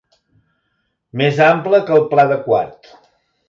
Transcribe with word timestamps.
Més 1.21 1.43
ample 1.49 1.83
que 1.91 1.95
el 2.01 2.11
Pla 2.15 2.29
de 2.35 2.41
Quart. 2.49 2.95